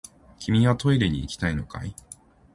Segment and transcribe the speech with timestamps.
[0.39, 1.93] 君はトイレに行きたいのかい？